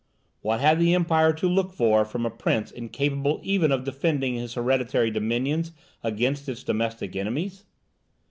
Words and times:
What 0.41 0.61
had 0.61 0.79
the 0.79 0.95
Empire 0.95 1.31
to 1.33 1.47
look 1.47 1.71
for 1.71 2.05
from 2.05 2.25
a 2.25 2.31
prince 2.31 2.71
incapable 2.71 3.39
even 3.43 3.71
of 3.71 3.83
defending 3.83 4.33
his 4.33 4.55
hereditary 4.55 5.11
dominions 5.11 5.71
against 6.03 6.49
its 6.49 6.63
domestic 6.63 7.15
enemies? 7.15 7.65